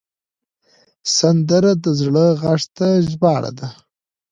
سندره 1.17 1.71
د 1.83 1.85
زړه 2.01 2.25
غږ 2.41 2.61
ته 2.77 2.87
ژباړه 3.09 3.51
ده 3.59 3.67